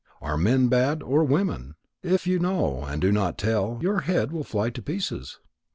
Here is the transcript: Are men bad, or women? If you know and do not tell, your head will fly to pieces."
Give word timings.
Are 0.19 0.35
men 0.35 0.67
bad, 0.67 1.03
or 1.03 1.23
women? 1.23 1.75
If 2.01 2.25
you 2.25 2.39
know 2.39 2.83
and 2.85 2.99
do 2.99 3.11
not 3.11 3.37
tell, 3.37 3.77
your 3.83 3.99
head 3.99 4.31
will 4.31 4.43
fly 4.43 4.71
to 4.71 4.81
pieces." 4.81 5.39